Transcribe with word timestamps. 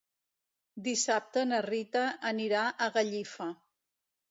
Dissabte 0.87 1.43
na 1.51 1.59
Rita 1.67 2.03
anirà 2.33 2.65
a 2.69 2.91
Gallifa. 2.99 3.51